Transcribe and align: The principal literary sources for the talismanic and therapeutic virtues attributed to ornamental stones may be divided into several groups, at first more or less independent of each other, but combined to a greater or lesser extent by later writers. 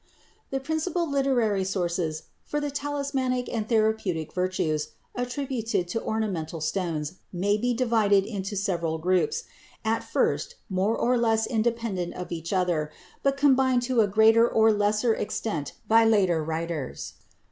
The 0.49 0.59
principal 0.59 1.07
literary 1.07 1.63
sources 1.63 2.23
for 2.43 2.59
the 2.59 2.71
talismanic 2.71 3.47
and 3.47 3.69
therapeutic 3.69 4.33
virtues 4.33 4.93
attributed 5.13 5.87
to 5.89 6.01
ornamental 6.01 6.59
stones 6.59 7.17
may 7.31 7.55
be 7.55 7.71
divided 7.75 8.25
into 8.25 8.55
several 8.55 8.97
groups, 8.97 9.43
at 9.85 10.03
first 10.03 10.55
more 10.71 10.97
or 10.97 11.19
less 11.19 11.45
independent 11.45 12.15
of 12.15 12.31
each 12.31 12.51
other, 12.51 12.89
but 13.21 13.37
combined 13.37 13.83
to 13.83 14.01
a 14.01 14.07
greater 14.07 14.49
or 14.49 14.71
lesser 14.73 15.13
extent 15.13 15.73
by 15.87 16.03
later 16.03 16.43
writers. 16.43 17.13